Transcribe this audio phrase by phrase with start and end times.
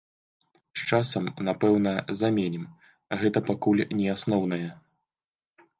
[0.79, 1.93] З часам, напэўна,
[2.23, 2.65] заменім,
[3.21, 4.65] гэта пакуль не асноўнае.